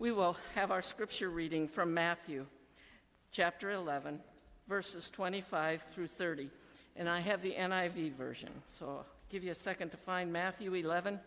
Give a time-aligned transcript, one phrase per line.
[0.00, 2.46] We will have our scripture reading from Matthew
[3.32, 4.18] chapter 11,
[4.66, 6.48] verses 25 through 30.
[6.96, 10.72] And I have the NIV version, so I'll give you a second to find Matthew
[10.72, 11.20] 11,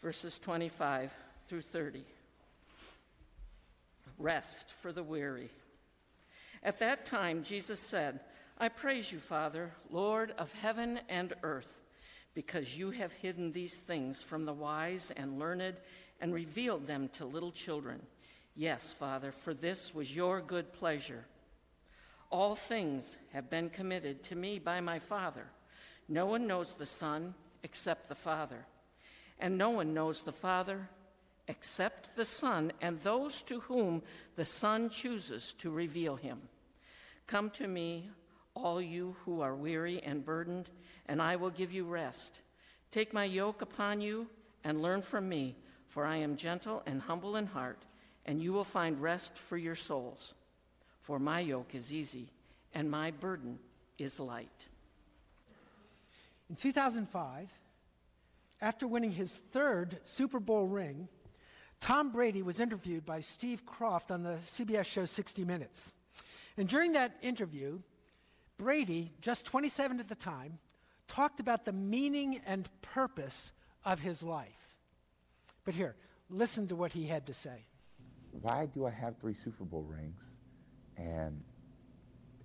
[0.00, 1.12] verses 25
[1.48, 2.04] through 30.
[4.16, 5.50] Rest for the weary.
[6.62, 8.20] At that time, Jesus said,
[8.58, 11.82] I praise you, Father, Lord of heaven and earth,
[12.32, 15.74] because you have hidden these things from the wise and learned
[16.20, 18.00] and revealed them to little children.
[18.54, 21.24] Yes, Father, for this was your good pleasure.
[22.30, 25.46] All things have been committed to me by my Father.
[26.08, 28.66] No one knows the Son except the Father,
[29.38, 30.88] and no one knows the Father
[31.48, 34.02] except the Son and those to whom
[34.36, 36.40] the Son chooses to reveal him.
[37.26, 38.10] Come to me,
[38.54, 40.70] all you who are weary and burdened,
[41.06, 42.40] and I will give you rest.
[42.90, 44.28] Take my yoke upon you
[44.64, 45.56] and learn from me,
[45.96, 47.78] for I am gentle and humble in heart,
[48.26, 50.34] and you will find rest for your souls.
[51.00, 52.28] For my yoke is easy
[52.74, 53.58] and my burden
[53.96, 54.68] is light.
[56.50, 57.48] In 2005,
[58.60, 61.08] after winning his third Super Bowl ring,
[61.80, 65.94] Tom Brady was interviewed by Steve Kroft on the CBS show 60 Minutes.
[66.58, 67.78] And during that interview,
[68.58, 70.58] Brady, just 27 at the time,
[71.08, 74.65] talked about the meaning and purpose of his life.
[75.66, 75.96] But here,
[76.30, 77.66] listen to what he had to say.
[78.40, 80.36] Why do I have three Super Bowl rings
[80.96, 81.42] and,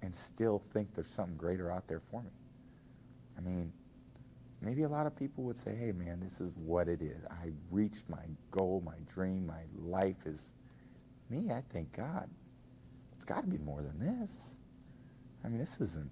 [0.01, 2.31] and still think there's something greater out there for me?
[3.37, 3.71] I mean,
[4.59, 7.23] maybe a lot of people would say, hey, man, this is what it is.
[7.29, 10.53] I reached my goal, my dream, my life is
[11.29, 11.51] me.
[11.51, 12.27] I thank God.
[13.15, 14.55] It's got to be more than this.
[15.45, 16.09] I mean, this isn't,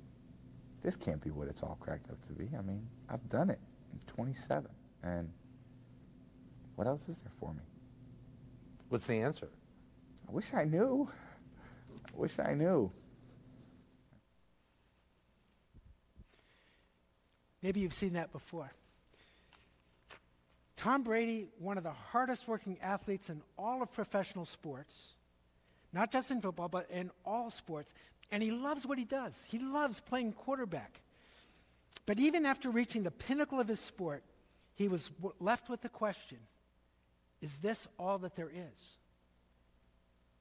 [0.83, 2.49] this can't be what it's all cracked up to be.
[2.55, 3.59] I mean, I've done it.
[3.91, 4.69] I'm 27.
[5.01, 5.31] And
[6.79, 7.59] what else is there for me?
[8.87, 9.49] What's the answer?
[10.25, 11.09] I wish I knew.
[12.07, 12.89] I wish I knew.
[17.61, 18.71] Maybe you've seen that before.
[20.77, 25.15] Tom Brady, one of the hardest working athletes in all of professional sports,
[25.91, 27.93] not just in football, but in all sports,
[28.31, 29.33] and he loves what he does.
[29.49, 31.01] He loves playing quarterback.
[32.05, 34.23] But even after reaching the pinnacle of his sport,
[34.75, 36.37] he was left with the question
[37.41, 38.97] Is this all that there is?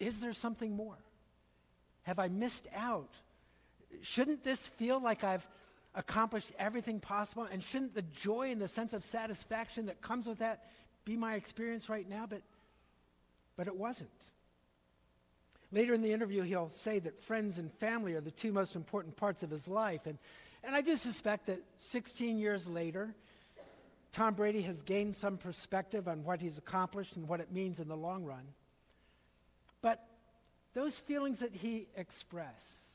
[0.01, 0.99] Is there something more?
[2.03, 3.13] Have I missed out?
[4.03, 5.47] Shouldn't this feel like I've
[5.95, 7.47] accomplished everything possible?
[7.51, 10.65] And shouldn't the joy and the sense of satisfaction that comes with that
[11.05, 12.27] be my experience right now?
[12.27, 12.43] But,
[13.57, 14.11] but it wasn't.
[15.71, 19.17] Later in the interview, he'll say that friends and family are the two most important
[19.17, 20.07] parts of his life.
[20.07, 20.19] And,
[20.65, 23.15] and I do suspect that 16 years later,
[24.13, 27.89] Tom Brady has gained some perspective on what he's accomplished and what it means in
[27.89, 28.45] the long run.
[29.83, 30.05] But
[30.75, 32.87] those feelings that he expressed,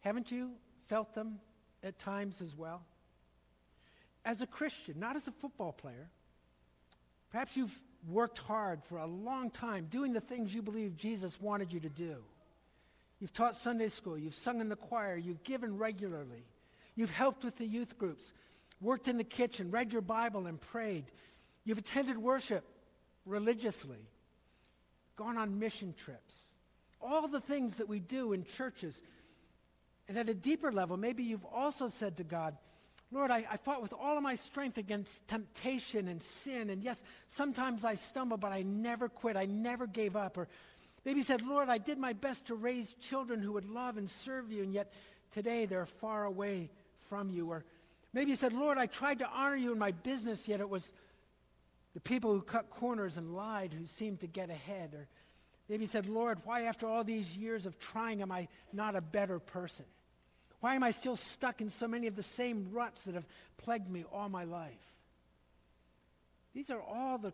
[0.00, 0.52] haven't you
[0.88, 1.40] felt them
[1.82, 2.82] at times as well?
[4.24, 6.08] As a Christian, not as a football player,
[7.30, 7.78] perhaps you've
[8.08, 11.88] worked hard for a long time doing the things you believe Jesus wanted you to
[11.88, 12.16] do.
[13.20, 16.44] You've taught Sunday school, you've sung in the choir, you've given regularly,
[16.94, 18.32] you've helped with the youth groups,
[18.84, 21.04] worked in the kitchen, read your Bible, and prayed.
[21.64, 22.64] You've attended worship
[23.24, 24.08] religiously,
[25.16, 26.34] gone on mission trips,
[27.00, 29.00] all the things that we do in churches.
[30.08, 32.56] And at a deeper level, maybe you've also said to God,
[33.10, 36.68] Lord, I, I, fought with all of my strength against temptation and sin.
[36.70, 39.36] And yes, sometimes I stumble, but I never quit.
[39.36, 40.36] I never gave up.
[40.36, 40.48] Or
[41.04, 44.10] maybe you said, Lord, I did my best to raise children who would love and
[44.10, 44.92] serve you, and yet
[45.30, 46.70] today they're far away
[47.08, 47.50] from you.
[47.50, 47.64] Or
[48.14, 50.92] maybe you said, Lord, I tried to honor you in my business, yet it was
[51.92, 54.94] the people who cut corners and lied who seemed to get ahead.
[54.94, 55.06] Or
[55.68, 59.00] maybe you said, Lord, why after all these years of trying am I not a
[59.00, 59.84] better person?
[60.60, 63.26] Why am I still stuck in so many of the same ruts that have
[63.58, 64.72] plagued me all my life?
[66.54, 67.32] These are all the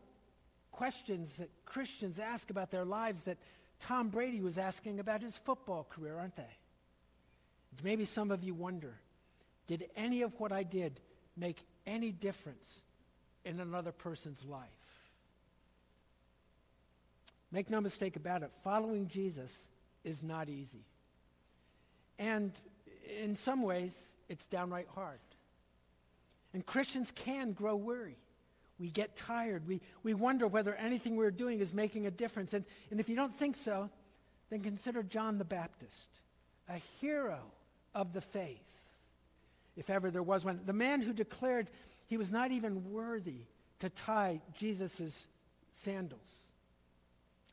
[0.72, 3.38] questions that Christians ask about their lives that
[3.80, 6.56] Tom Brady was asking about his football career, aren't they?
[7.82, 8.94] Maybe some of you wonder
[9.70, 10.98] did any of what I did
[11.36, 12.80] make any difference
[13.44, 14.66] in another person's life?
[17.52, 19.56] Make no mistake about it, following Jesus
[20.02, 20.82] is not easy.
[22.18, 22.50] And
[23.22, 23.96] in some ways,
[24.28, 25.20] it's downright hard.
[26.52, 28.16] And Christians can grow weary.
[28.80, 29.68] We get tired.
[29.68, 32.54] We, we wonder whether anything we're doing is making a difference.
[32.54, 33.88] And, and if you don't think so,
[34.50, 36.08] then consider John the Baptist,
[36.68, 37.38] a hero
[37.94, 38.79] of the faith,
[39.76, 40.60] if ever there was one.
[40.64, 41.70] The man who declared
[42.06, 43.42] he was not even worthy
[43.80, 45.26] to tie Jesus'
[45.72, 46.20] sandals.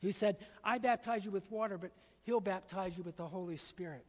[0.00, 1.90] He said, I baptize you with water, but
[2.22, 4.06] he'll baptize you with the Holy Spirit.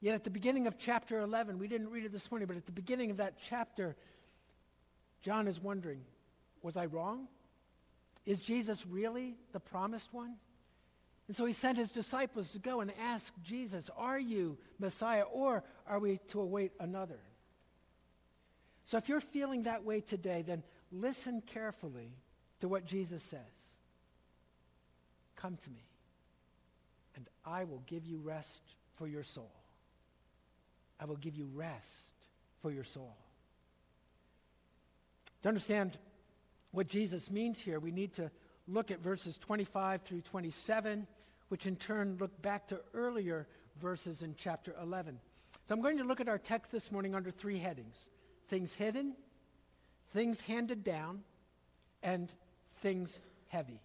[0.00, 2.66] Yet at the beginning of chapter 11, we didn't read it this morning, but at
[2.66, 3.96] the beginning of that chapter,
[5.22, 6.00] John is wondering,
[6.60, 7.28] was I wrong?
[8.26, 10.34] Is Jesus really the promised one?
[11.28, 15.62] And so he sent his disciples to go and ask Jesus, Are you Messiah, or
[15.86, 17.20] are we to await another?
[18.84, 22.10] So if you're feeling that way today, then listen carefully
[22.60, 23.40] to what Jesus says.
[25.36, 25.84] Come to me,
[27.16, 28.62] and I will give you rest
[28.96, 29.50] for your soul.
[31.00, 32.12] I will give you rest
[32.60, 33.16] for your soul.
[35.42, 35.98] To understand
[36.70, 38.30] what Jesus means here, we need to
[38.68, 41.06] look at verses 25 through 27,
[41.48, 43.46] which in turn look back to earlier
[43.80, 45.18] verses in chapter 11.
[45.68, 48.10] So I'm going to look at our text this morning under three headings
[48.48, 49.14] things hidden,
[50.12, 51.22] things handed down,
[52.02, 52.32] and
[52.80, 53.80] things heavy.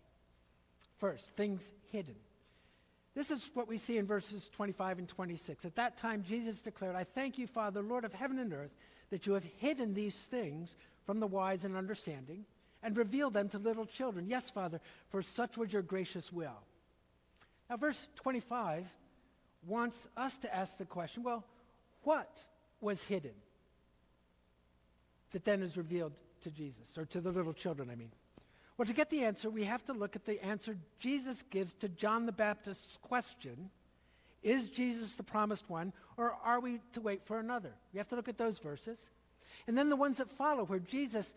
[0.97, 2.15] First, things hidden.
[3.15, 5.63] This is what we see in verses 25 and 26.
[5.63, 8.75] At that time, Jesus declared, I thank you, Father, Lord of heaven and earth,
[9.09, 10.75] that you have hidden these things
[11.05, 12.45] from the wise and understanding
[12.83, 14.27] and reveal them to little children.
[14.27, 14.79] Yes, Father,
[15.09, 16.59] for such was your gracious will.
[17.69, 18.85] Now, verse 25
[19.65, 21.43] wants us to ask the question well,
[22.03, 22.41] what
[22.79, 23.33] was hidden
[25.31, 28.11] that then is revealed to Jesus, or to the little children, I mean?
[28.77, 31.89] Well, to get the answer, we have to look at the answer Jesus gives to
[31.89, 33.71] John the Baptist's question
[34.43, 37.73] Is Jesus the promised one, or are we to wait for another?
[37.91, 39.09] We have to look at those verses.
[39.67, 41.33] And then the ones that follow, where Jesus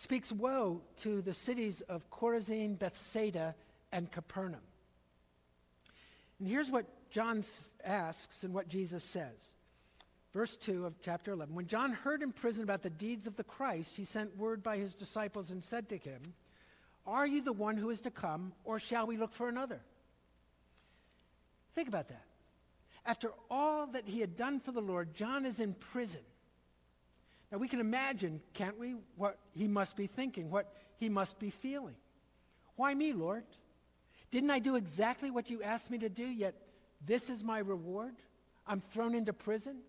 [0.00, 3.54] speaks woe to the cities of Chorazin, Bethsaida,
[3.92, 4.60] and Capernaum.
[6.38, 7.44] And here's what John
[7.84, 9.54] asks and what Jesus says.
[10.32, 11.54] Verse 2 of chapter 11.
[11.54, 14.78] When John heard in prison about the deeds of the Christ, he sent word by
[14.78, 16.20] his disciples and said to him,
[17.06, 19.80] are you the one who is to come, or shall we look for another?
[21.74, 22.24] Think about that.
[23.04, 26.22] After all that he had done for the Lord, John is in prison.
[27.54, 31.50] Now we can imagine, can't we, what he must be thinking, what he must be
[31.50, 31.94] feeling.
[32.74, 33.44] Why me, Lord?
[34.32, 36.56] Didn't I do exactly what you asked me to do, yet
[37.06, 38.16] this is my reward?
[38.66, 39.82] I'm thrown into prison,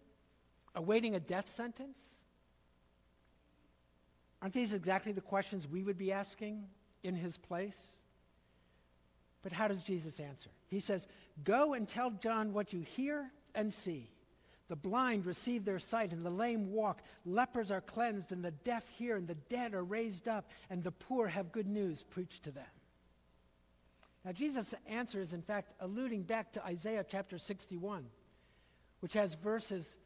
[0.75, 1.97] awaiting a death sentence?
[4.43, 6.67] Aren't these exactly the questions we would be asking
[7.01, 7.83] in his place?
[9.41, 10.51] But how does Jesus answer?
[10.67, 11.07] He says,
[11.43, 14.11] Go and tell John what you hear and see.
[14.67, 17.01] The blind receive their sight, and the lame walk.
[17.23, 20.91] Lepers are cleansed, and the deaf hear, and the dead are raised up, and the
[20.91, 22.65] poor have good news preached to them.
[24.23, 28.05] Now, Jesus' answer is, in fact, alluding back to Isaiah chapter 61,
[29.01, 29.97] which has verses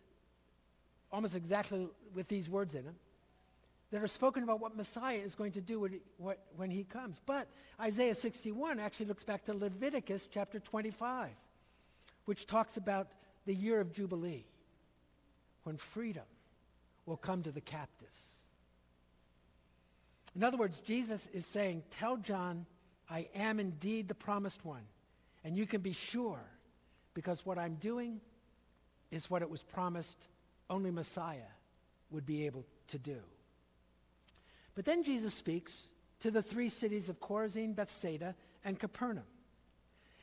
[1.10, 2.96] almost exactly with these words in them
[3.92, 6.84] that are spoken about what Messiah is going to do when he, what, when he
[6.84, 7.20] comes.
[7.26, 7.48] But
[7.80, 11.30] Isaiah 61 actually looks back to Leviticus chapter 25,
[12.26, 13.08] which talks about
[13.46, 14.46] the year of Jubilee,
[15.64, 16.24] when freedom
[17.06, 18.10] will come to the captives.
[20.36, 22.66] In other words, Jesus is saying, Tell John,
[23.10, 24.84] I am indeed the promised one.
[25.44, 26.40] And you can be sure,
[27.14, 28.20] because what I'm doing
[29.12, 30.18] is what it was promised
[30.70, 31.52] only Messiah
[32.12, 33.18] would be able to do.
[34.76, 35.90] But then Jesus speaks
[36.22, 39.26] to the three cities of Chorazin, Bethsaida, and Capernaum,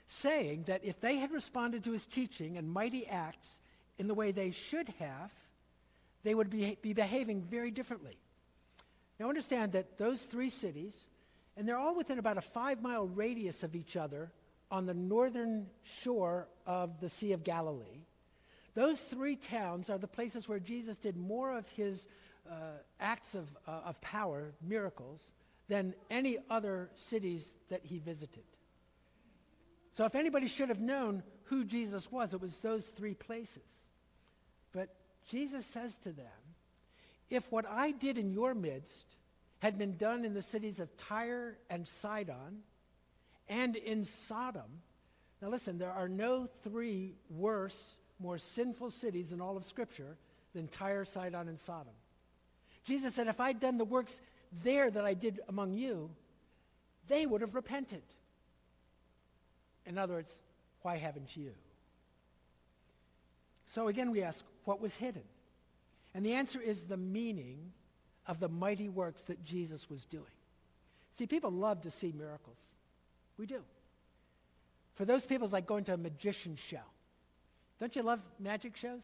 [0.06, 3.60] saying that if they had responded to his teaching and mighty acts
[3.98, 5.32] in the way they should have,
[6.22, 8.16] they would be, be behaving very differently.
[9.18, 11.08] Now understand that those three cities,
[11.56, 14.30] and they're all within about a five mile radius of each other
[14.70, 18.04] on the northern shore of the Sea of Galilee,
[18.74, 22.08] those three towns are the places where Jesus did more of his
[22.48, 22.54] uh,
[23.00, 25.32] acts of, uh, of power, miracles,
[25.68, 28.44] than any other cities that he visited.
[29.96, 33.62] So if anybody should have known who Jesus was, it was those three places.
[34.72, 34.94] But
[35.26, 36.26] Jesus says to them,
[37.30, 39.06] if what I did in your midst
[39.60, 42.60] had been done in the cities of Tyre and Sidon
[43.48, 44.82] and in Sodom,
[45.40, 50.18] now listen, there are no three worse, more sinful cities in all of Scripture
[50.54, 51.94] than Tyre, Sidon, and Sodom.
[52.84, 54.20] Jesus said, if I'd done the works
[54.62, 56.10] there that I did among you,
[57.08, 58.02] they would have repented.
[59.86, 60.30] In other words,
[60.82, 61.52] why haven't you?
[63.66, 65.22] So again, we ask, what was hidden?
[66.14, 67.72] And the answer is the meaning
[68.26, 70.24] of the mighty works that Jesus was doing.
[71.14, 72.58] See, people love to see miracles.
[73.38, 73.62] We do.
[74.94, 76.84] For those people, it's like going to a magician show.
[77.78, 79.02] Don't you love magic shows?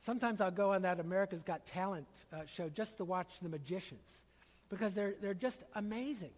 [0.00, 4.22] Sometimes I'll go on that America's Got Talent uh, show just to watch the magicians
[4.68, 6.30] because they're, they're just amazing.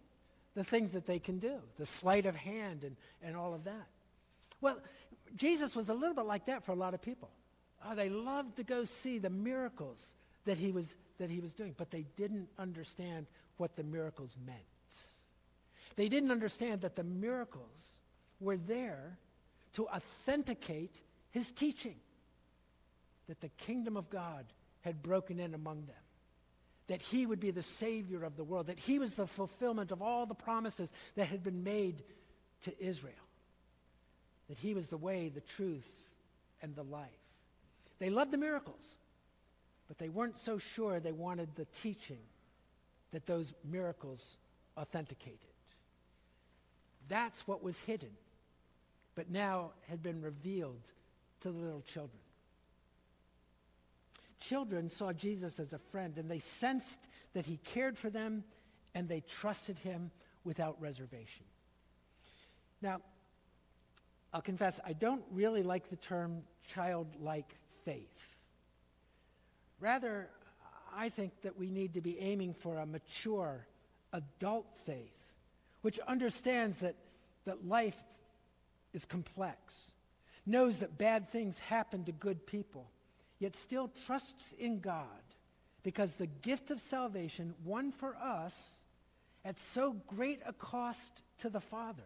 [0.55, 3.87] The things that they can do, the sleight of hand and, and all of that.
[4.61, 4.77] Well,
[5.35, 7.29] Jesus was a little bit like that for a lot of people.
[7.85, 11.73] Oh, they loved to go see the miracles that he was, that he was doing,
[11.77, 13.25] but they didn't understand
[13.57, 14.59] what the miracles meant.
[15.95, 17.91] They didn't understand that the miracles
[18.39, 19.17] were there
[19.73, 20.95] to authenticate
[21.31, 21.95] his teaching,
[23.27, 24.45] that the kingdom of God
[24.81, 25.95] had broken in among them,
[26.87, 30.01] that he would be the Savior of the world, that he was the fulfillment of
[30.01, 32.03] all the promises that had been made
[32.63, 33.13] to Israel,
[34.49, 35.91] that he was the way, the truth,
[36.61, 37.09] and the life.
[37.99, 38.97] They loved the miracles,
[39.87, 42.19] but they weren't so sure they wanted the teaching
[43.11, 44.37] that those miracles
[44.77, 45.39] authenticated.
[47.07, 48.09] That's what was hidden,
[49.15, 50.81] but now had been revealed
[51.41, 52.22] to the little children.
[54.49, 56.99] Children saw Jesus as a friend, and they sensed
[57.33, 58.43] that he cared for them,
[58.93, 60.11] and they trusted him
[60.43, 61.45] without reservation.
[62.81, 63.01] Now,
[64.33, 68.35] I'll confess, I don't really like the term childlike faith.
[69.79, 70.29] Rather,
[70.93, 73.65] I think that we need to be aiming for a mature,
[74.11, 75.15] adult faith,
[75.81, 76.95] which understands that,
[77.45, 78.01] that life
[78.93, 79.91] is complex,
[80.45, 82.89] knows that bad things happen to good people,
[83.43, 85.05] yet still trusts in God
[85.83, 88.79] because the gift of salvation won for us
[89.43, 92.03] at so great a cost to the Father,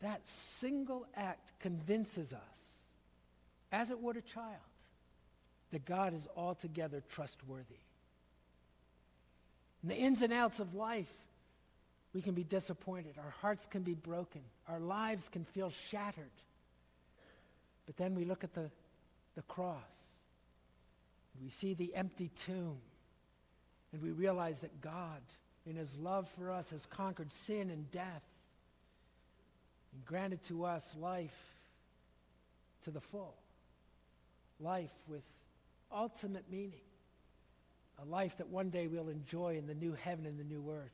[0.00, 2.40] that single act convinces us,
[3.72, 4.60] as it would a child,
[5.72, 7.82] that God is altogether trustworthy.
[9.82, 11.12] In the ins and outs of life,
[12.12, 13.16] we can be disappointed.
[13.18, 14.42] Our hearts can be broken.
[14.68, 16.30] Our lives can feel shattered.
[17.86, 18.70] But then we look at the,
[19.34, 19.78] the cross.
[21.42, 22.78] We see the empty tomb.
[23.92, 25.22] And we realize that God,
[25.66, 28.24] in his love for us, has conquered sin and death
[29.92, 31.54] and granted to us life
[32.84, 33.34] to the full.
[34.60, 35.22] Life with
[35.92, 36.80] ultimate meaning.
[38.02, 40.92] A life that one day we'll enjoy in the new heaven and the new earth,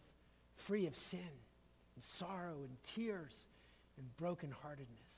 [0.54, 3.46] free of sin and sorrow and tears
[3.96, 5.09] and brokenheartedness.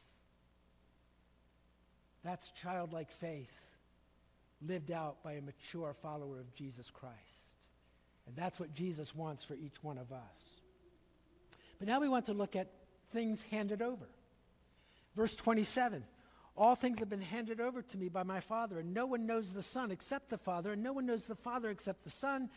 [2.25, 3.53] That's childlike faith
[4.67, 7.17] lived out by a mature follower of Jesus Christ.
[8.27, 10.61] And that's what Jesus wants for each one of us.
[11.79, 12.71] But now we want to look at
[13.13, 14.07] things handed over.
[15.17, 16.05] Verse 27
[16.57, 19.53] All things have been handed over to me by my Father, and no one knows
[19.53, 22.49] the Son except the Father, and no one knows the Father except the Son,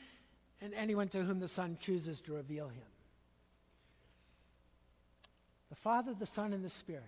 [0.62, 2.84] and anyone to whom the Son chooses to reveal him.
[5.69, 7.03] The Father, the Son, and the Spirit,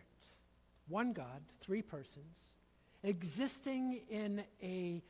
[0.88, 2.36] one God, three persons,
[3.03, 5.01] existing in a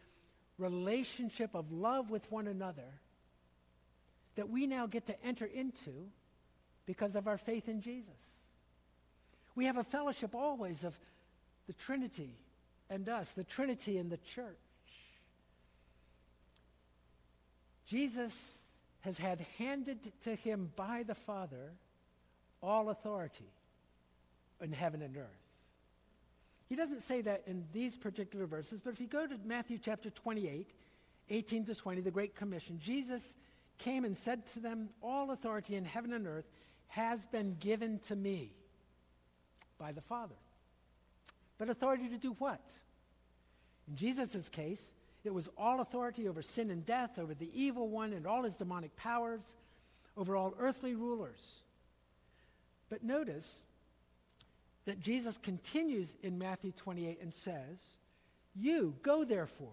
[0.58, 3.00] relationship of love with one another
[4.36, 5.92] that we now get to enter into
[6.86, 8.08] because of our faith in Jesus.
[9.56, 10.98] We have a fellowship always of
[11.66, 12.30] the Trinity
[12.90, 14.56] and us, the Trinity and the church.
[17.88, 18.58] Jesus
[19.02, 21.72] has had handed to him by the Father
[22.62, 23.50] all authority
[24.62, 25.47] in heaven and earth.
[26.68, 30.10] He doesn't say that in these particular verses, but if you go to Matthew chapter
[30.10, 30.70] 28,
[31.30, 33.38] 18 to 20, the Great Commission, Jesus
[33.78, 36.50] came and said to them, All authority in heaven and earth
[36.90, 38.52] has been given to me
[39.78, 40.36] by the Father.
[41.58, 42.62] But authority to do what?
[43.88, 44.92] In Jesus' case,
[45.24, 48.56] it was all authority over sin and death, over the evil one and all his
[48.56, 49.42] demonic powers,
[50.16, 51.62] over all earthly rulers.
[52.90, 53.64] But notice
[54.88, 57.98] that Jesus continues in Matthew 28 and says,
[58.56, 59.68] You go therefore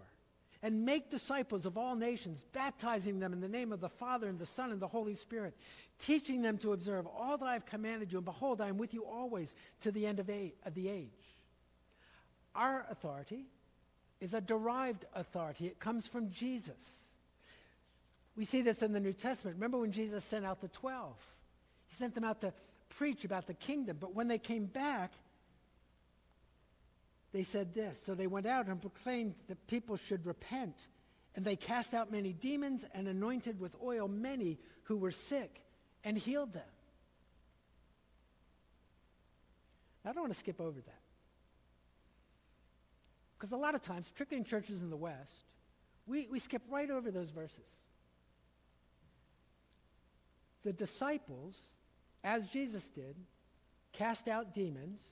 [0.60, 4.40] and make disciples of all nations, baptizing them in the name of the Father and
[4.40, 5.54] the Son and the Holy Spirit,
[6.00, 8.18] teaching them to observe all that I have commanded you.
[8.18, 11.08] And behold, I am with you always to the end of, a- of the age.
[12.56, 13.46] Our authority
[14.20, 15.66] is a derived authority.
[15.66, 17.04] It comes from Jesus.
[18.36, 19.56] We see this in the New Testament.
[19.58, 21.14] Remember when Jesus sent out the 12?
[21.86, 22.52] He sent them out to
[22.88, 23.98] preach about the kingdom.
[24.00, 25.12] But when they came back,
[27.32, 28.00] they said this.
[28.02, 30.76] So they went out and proclaimed that people should repent.
[31.36, 35.62] And they cast out many demons and anointed with oil many who were sick
[36.04, 36.62] and healed them.
[40.04, 41.00] I don't want to skip over that.
[43.36, 45.44] Because a lot of times, particularly in churches in the West,
[46.06, 47.66] we, we skip right over those verses.
[50.62, 51.60] The disciples,
[52.24, 53.14] as Jesus did,
[53.92, 55.02] cast out demons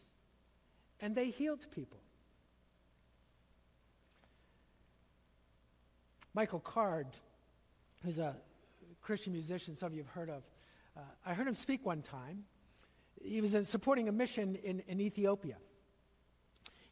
[0.98, 2.00] and they healed people.
[6.34, 7.06] Michael Card,
[8.04, 8.34] who's a
[9.02, 10.42] Christian musician some of you have heard of,
[10.96, 12.44] Uh, I heard him speak one time.
[13.22, 15.56] He was in supporting a mission in, in Ethiopia.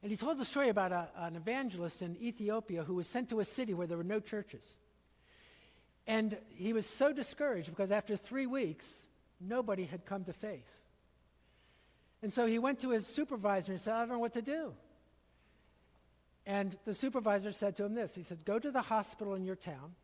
[0.03, 3.41] And he told the story about a, an evangelist in Ethiopia who was sent to
[3.41, 4.79] a city where there were no churches.
[6.07, 8.87] And he was so discouraged because after three weeks,
[9.41, 10.71] nobody had come to faith.
[12.23, 14.75] And so he went to his supervisor and said, I don't know what to do.
[16.47, 19.57] And the supervisor said to him this He said, Go to the hospital in your
[19.57, 19.95] town,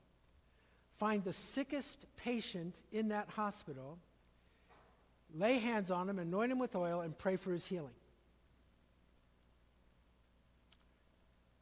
[0.98, 3.98] find the sickest patient in that hospital,
[5.34, 7.94] lay hands on him, anoint him with oil, and pray for his healing.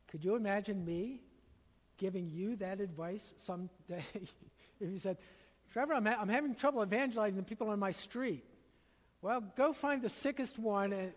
[0.08, 1.20] Could you imagine me
[1.96, 3.70] giving you that advice someday?
[4.80, 5.16] if you said,
[5.74, 8.44] Trevor, I'm, ha- I'm having trouble evangelizing the people on my street.
[9.22, 10.92] Well, go find the sickest one.
[10.92, 11.12] And,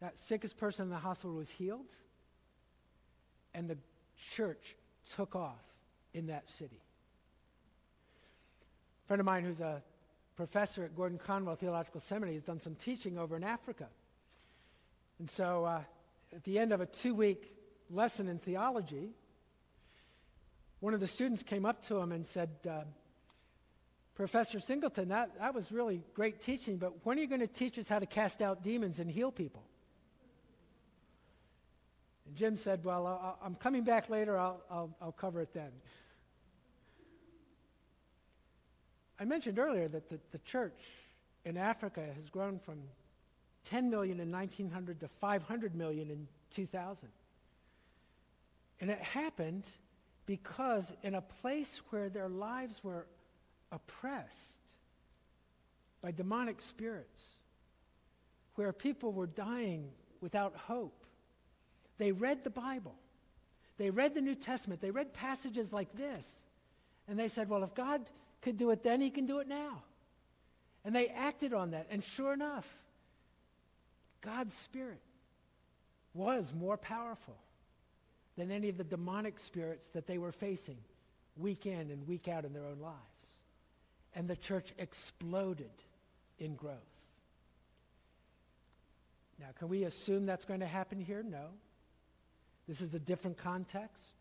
[0.00, 1.94] that sickest person in the hospital was healed,
[3.54, 3.78] and the
[4.34, 4.74] church
[5.14, 5.62] took off
[6.12, 6.82] in that city.
[9.04, 9.84] A friend of mine who's a
[10.34, 13.86] professor at Gordon Conwell Theological Seminary has done some teaching over in Africa.
[15.20, 15.82] And so uh,
[16.34, 17.54] at the end of a two week
[17.90, 19.10] lesson in theology,
[20.80, 22.82] one of the students came up to him and said, uh,
[24.14, 27.78] Professor Singleton, that, that was really great teaching, but when are you going to teach
[27.78, 29.62] us how to cast out demons and heal people?
[32.26, 33.06] And Jim said, Well,
[33.42, 34.38] i am coming back later.
[34.38, 35.70] I'll, I'll, I'll cover it then.
[39.18, 40.80] I mentioned earlier that the, the church
[41.44, 42.78] in Africa has grown from
[43.64, 47.08] 10 million in 1900 to 500 million in 2000.
[48.80, 49.64] And it happened
[50.30, 53.04] because in a place where their lives were
[53.72, 54.60] oppressed
[56.00, 57.30] by demonic spirits,
[58.54, 61.04] where people were dying without hope.
[61.98, 62.94] They read the Bible,
[63.76, 66.24] they read the New Testament, they read passages like this,
[67.08, 68.00] and they said, Well, if God
[68.40, 69.82] could do it then, He can do it now.
[70.84, 72.68] And they acted on that, and sure enough,
[74.20, 75.02] God's Spirit
[76.14, 77.36] was more powerful
[78.40, 80.78] than any of the demonic spirits that they were facing
[81.36, 82.96] week in and week out in their own lives
[84.14, 85.70] and the church exploded
[86.38, 86.76] in growth.
[89.38, 91.22] Now, can we assume that's going to happen here?
[91.22, 91.46] No.
[92.68, 94.12] This is a different context.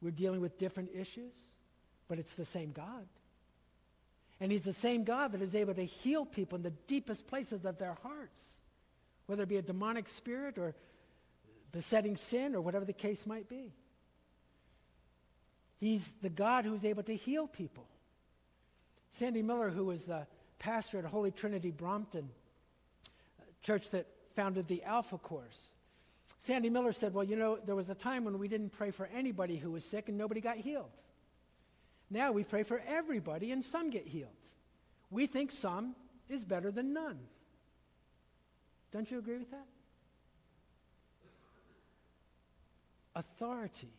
[0.00, 1.34] We're dealing with different issues,
[2.08, 3.06] but it's the same God.
[4.40, 7.64] And He's the same God that is able to heal people in the deepest places
[7.64, 8.42] of their hearts,
[9.26, 10.74] whether it be a demonic spirit or
[11.72, 13.72] besetting sin or whatever the case might be.
[15.80, 17.86] He's the God who's able to heal people.
[19.10, 20.26] Sandy Miller, who was the
[20.58, 22.30] pastor at Holy Trinity Brompton,
[23.40, 24.06] uh, church that
[24.36, 25.72] founded the Alpha Course.
[26.38, 29.08] Sandy Miller said, Well, you know, there was a time when we didn't pray for
[29.14, 30.90] anybody who was sick and nobody got healed.
[32.10, 34.30] Now we pray for everybody and some get healed.
[35.10, 35.94] We think some
[36.28, 37.18] is better than none.
[38.92, 39.66] Don't you agree with that?
[43.14, 43.92] Authority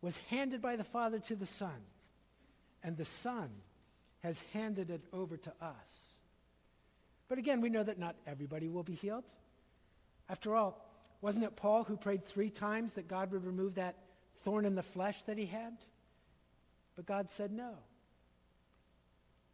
[0.00, 1.80] was handed by the Father to the Son,
[2.82, 3.50] and the Son
[4.22, 6.14] has handed it over to us.
[7.28, 9.24] But again, we know that not everybody will be healed.
[10.28, 10.84] After all,
[11.20, 13.96] wasn't it Paul who prayed three times that God would remove that
[14.44, 15.76] thorn in the flesh that he had?
[16.96, 17.74] But God said no.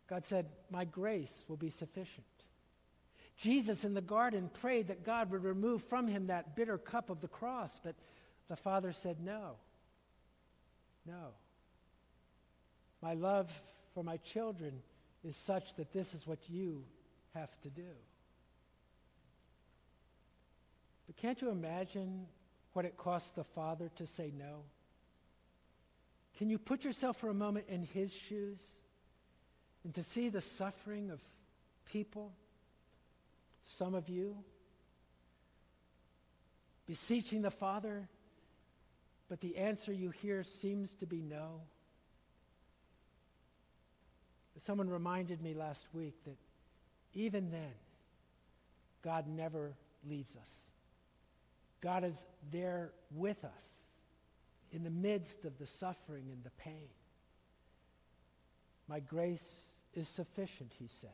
[0.08, 2.26] God said, My grace will be sufficient.
[3.36, 7.20] Jesus in the garden prayed that God would remove from him that bitter cup of
[7.20, 7.96] the cross, but
[8.48, 9.52] the Father said, No.
[11.06, 11.28] No.
[13.02, 13.52] My love
[13.94, 14.82] for my children
[15.22, 16.84] is such that this is what you
[17.34, 17.82] have to do.
[21.06, 22.26] But can't you imagine
[22.72, 24.62] what it costs the Father to say no?
[26.38, 28.76] Can you put yourself for a moment in his shoes
[29.84, 31.20] and to see the suffering of
[31.84, 32.32] people,
[33.64, 34.36] some of you,
[36.86, 38.08] beseeching the Father,
[39.28, 41.60] but the answer you hear seems to be no?
[44.62, 46.36] Someone reminded me last week that
[47.12, 47.74] even then,
[49.02, 49.74] God never
[50.08, 50.50] leaves us.
[51.80, 52.14] God is
[52.50, 53.64] there with us
[54.72, 56.88] in the midst of the suffering and the pain.
[58.88, 61.10] My grace is sufficient, he says.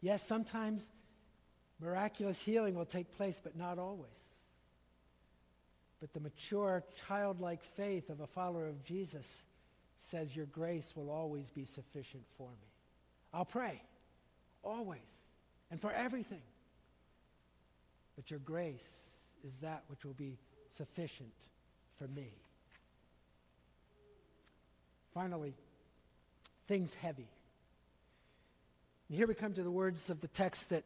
[0.00, 0.90] Yes, sometimes
[1.80, 4.08] miraculous healing will take place, but not always.
[6.00, 9.26] But the mature, childlike faith of a follower of Jesus
[10.10, 12.68] says, Your grace will always be sufficient for me.
[13.34, 13.82] I'll pray,
[14.62, 15.00] always,
[15.70, 16.42] and for everything.
[18.16, 18.86] But your grace
[19.44, 20.38] is that which will be
[20.76, 21.32] sufficient
[21.96, 22.30] for me.
[25.14, 25.54] Finally,
[26.68, 27.28] things heavy.
[29.08, 30.84] And here we come to the words of the text that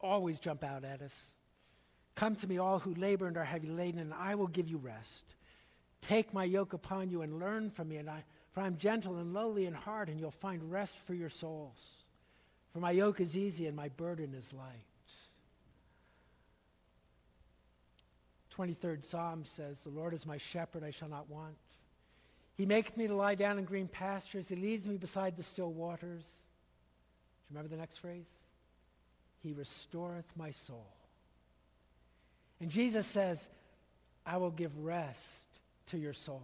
[0.00, 1.24] always jump out at us.
[2.14, 4.78] Come to me, all who labor and are heavy laden, and I will give you
[4.78, 5.24] rest.
[6.02, 9.18] Take my yoke upon you and learn from me, and I, for I am gentle
[9.18, 12.02] and lowly in heart, and you'll find rest for your souls.
[12.72, 14.86] For my yoke is easy and my burden is light.
[18.56, 21.56] 23rd Psalm says, The Lord is my shepherd, I shall not want.
[22.54, 24.48] He maketh me to lie down in green pastures.
[24.48, 26.22] He leads me beside the still waters.
[26.22, 28.28] Do you remember the next phrase?
[29.40, 30.86] He restoreth my soul.
[32.62, 33.48] And Jesus says,
[34.24, 35.20] I will give rest
[35.88, 36.40] to your souls.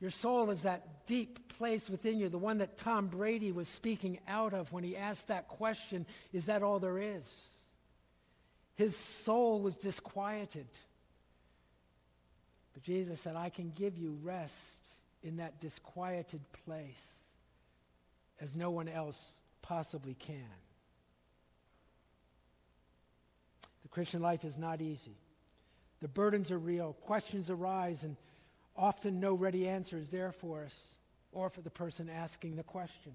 [0.00, 4.20] Your soul is that deep place within you, the one that Tom Brady was speaking
[4.26, 7.52] out of when he asked that question, is that all there is?
[8.76, 10.68] His soul was disquieted.
[12.72, 14.54] But Jesus said, I can give you rest
[15.22, 17.12] in that disquieted place
[18.40, 20.38] as no one else possibly can.
[23.88, 25.16] The Christian life is not easy.
[26.02, 26.92] The burdens are real.
[26.92, 28.16] Questions arise, and
[28.76, 30.88] often no ready answer is there for us
[31.32, 33.12] or for the person asking the question.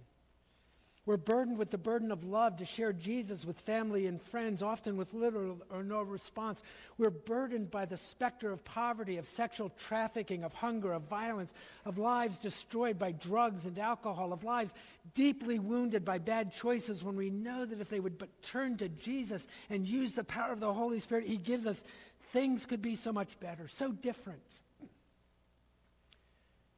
[1.06, 4.96] We're burdened with the burden of love to share Jesus with family and friends, often
[4.96, 6.64] with little or no response.
[6.98, 11.98] We're burdened by the specter of poverty, of sexual trafficking, of hunger, of violence, of
[11.98, 14.74] lives destroyed by drugs and alcohol, of lives
[15.14, 18.88] deeply wounded by bad choices when we know that if they would but turn to
[18.88, 21.84] Jesus and use the power of the Holy Spirit He gives us,
[22.32, 24.40] things could be so much better, so different.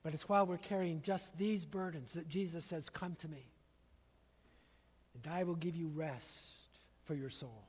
[0.01, 3.45] But it's while we're carrying just these burdens that Jesus says, Come to me
[5.25, 6.47] and I will give you rest
[7.03, 7.63] for your soul.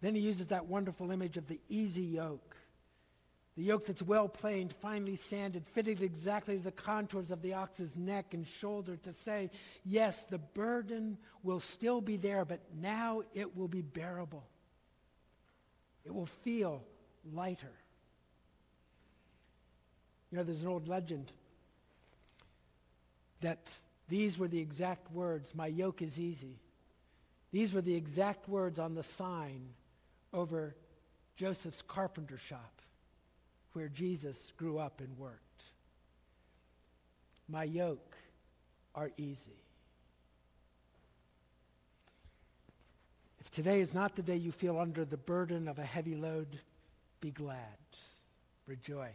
[0.00, 2.56] Then he uses that wonderful image of the easy yoke.
[3.56, 7.96] The yoke that's well planed, finely sanded, fitted exactly to the contours of the ox's
[7.96, 9.50] neck and shoulder to say,
[9.84, 14.44] yes, the burden will still be there, but now it will be bearable.
[16.04, 16.84] It will feel
[17.32, 17.72] lighter.
[20.30, 21.32] You know, there's an old legend
[23.40, 23.70] that
[24.08, 26.60] these were the exact words, my yoke is easy.
[27.52, 29.68] These were the exact words on the sign
[30.32, 30.76] over
[31.36, 32.80] Joseph's carpenter shop
[33.72, 35.64] where Jesus grew up and worked.
[37.48, 38.16] My yoke
[38.94, 39.60] are easy.
[43.40, 46.58] If today is not the day you feel under the burden of a heavy load,
[47.20, 47.58] be glad.
[48.66, 49.10] Rejoice.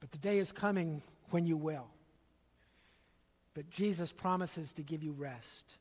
[0.00, 1.86] But the day is coming when you will.
[3.60, 5.74] But Jesus promises to give you rest.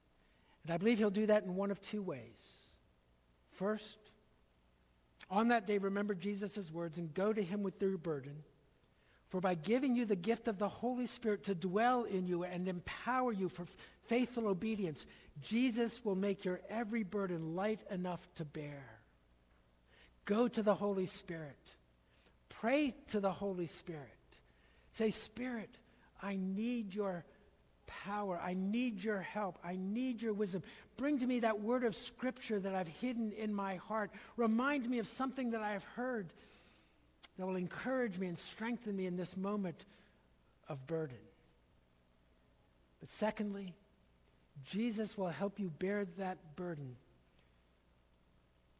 [0.65, 2.57] And I believe he'll do that in one of two ways.
[3.53, 3.97] First,
[5.31, 8.43] on that day, remember Jesus' words and go to him with your burden.
[9.29, 12.67] For by giving you the gift of the Holy Spirit to dwell in you and
[12.67, 13.65] empower you for
[14.07, 15.05] faithful obedience,
[15.41, 18.83] Jesus will make your every burden light enough to bear.
[20.25, 21.55] Go to the Holy Spirit.
[22.49, 24.03] Pray to the Holy Spirit.
[24.91, 25.69] Say, Spirit,
[26.21, 27.23] I need your
[28.05, 28.39] power.
[28.43, 29.57] I need your help.
[29.63, 30.63] I need your wisdom.
[30.97, 34.11] Bring to me that word of scripture that I've hidden in my heart.
[34.37, 36.27] Remind me of something that I have heard
[37.37, 39.85] that will encourage me and strengthen me in this moment
[40.67, 41.17] of burden.
[42.99, 43.73] But secondly,
[44.65, 46.95] Jesus will help you bear that burden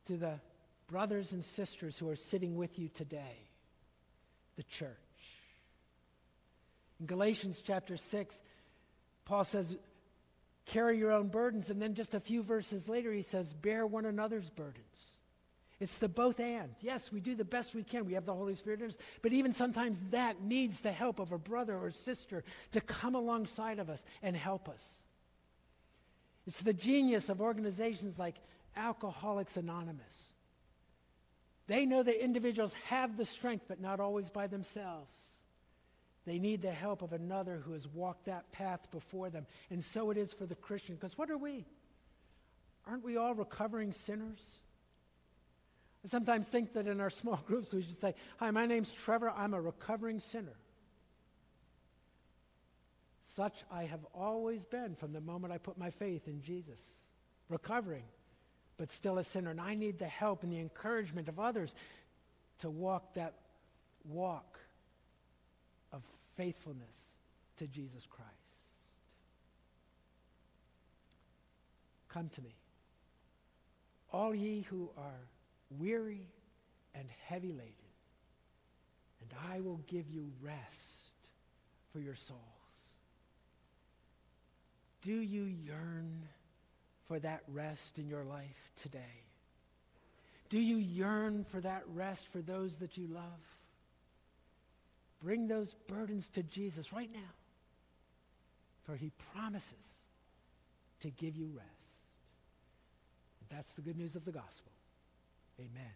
[0.08, 0.40] to the
[0.88, 3.38] brothers and sisters who are sitting with you today,
[4.58, 4.90] the church.
[7.00, 8.42] In Galatians chapter 6,
[9.30, 9.78] Paul says,
[10.66, 11.70] carry your own burdens.
[11.70, 15.18] And then just a few verses later, he says, bear one another's burdens.
[15.80, 16.74] It's the both and.
[16.82, 18.06] Yes, we do the best we can.
[18.06, 18.98] We have the Holy Spirit in us.
[19.22, 23.78] But even sometimes that needs the help of a brother or sister to come alongside
[23.78, 25.04] of us and help us.
[26.48, 28.38] It's the genius of organizations like
[28.76, 30.32] Alcoholics Anonymous.
[31.68, 35.29] They know that individuals have the strength, but not always by themselves.
[36.26, 39.46] They need the help of another who has walked that path before them.
[39.70, 40.96] And so it is for the Christian.
[40.96, 41.66] Because what are we?
[42.86, 44.60] Aren't we all recovering sinners?
[46.04, 49.32] I sometimes think that in our small groups we should say, Hi, my name's Trevor.
[49.32, 50.56] I'm a recovering sinner.
[53.36, 56.80] Such I have always been from the moment I put my faith in Jesus.
[57.48, 58.04] Recovering,
[58.78, 59.52] but still a sinner.
[59.52, 61.74] And I need the help and the encouragement of others
[62.60, 63.36] to walk that
[64.04, 64.60] walk
[65.92, 66.02] of
[66.36, 66.96] faithfulness
[67.58, 68.30] to Jesus Christ.
[72.10, 72.56] Come to me,
[74.12, 75.28] all ye who are
[75.78, 76.26] weary
[76.96, 77.74] and heavy laden,
[79.22, 81.00] and I will give you rest.
[81.92, 82.40] for your souls?
[85.02, 86.28] Do you yearn
[87.08, 89.24] for that rest in your life today?
[90.50, 93.24] Do you yearn for that rest for those that you love?
[95.22, 97.20] Bring those burdens to Jesus right now,
[98.84, 99.74] for he promises
[101.02, 101.70] to give you rest.
[103.50, 104.72] That's the good news of the gospel.
[105.60, 105.92] Amen.